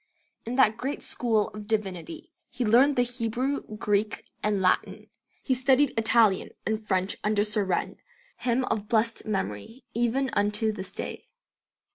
[0.47, 5.11] In that great school of divinity he learned the Hebrew, Greek, and Latin;
[5.43, 7.97] he studied Italian, and French under Surenne,
[8.37, 11.27] him of blessed memory even unto this day.